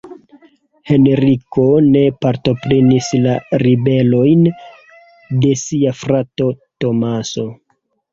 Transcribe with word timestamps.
Henriko 0.91 1.65
ne 1.89 1.99
partoprenis 2.25 3.09
la 3.25 3.33
ribelojn 3.63 4.41
de 5.45 5.51
sia 5.65 5.93
frato 6.01 6.49
Tomaso. 6.85 7.45